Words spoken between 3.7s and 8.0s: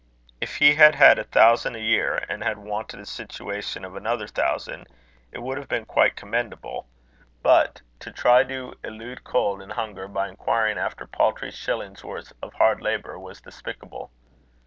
of another thousand, it would have been quite commendable; but